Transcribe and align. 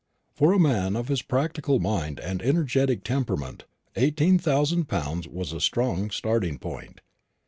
For 0.33 0.51
a 0.51 0.57
man 0.57 0.95
of 0.95 1.09
his 1.09 1.21
practical 1.21 1.77
mind 1.77 2.19
and 2.19 2.41
energetic 2.41 3.03
temperament, 3.03 3.65
eighteen 3.95 4.39
thousand 4.39 4.85
pounds 4.85 5.27
was 5.27 5.53
a 5.53 5.61
strong 5.61 6.09
starting 6.09 6.57
point. 6.57 7.01